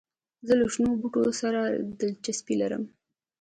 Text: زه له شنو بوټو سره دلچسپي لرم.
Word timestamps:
زه 0.47 0.53
له 0.59 0.65
شنو 0.73 0.99
بوټو 1.01 1.31
سره 1.41 1.59
دلچسپي 1.99 2.55
لرم. 2.61 2.83